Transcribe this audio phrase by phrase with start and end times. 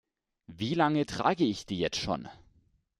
[0.47, 2.27] Wie lange trage ich die jetzt schon?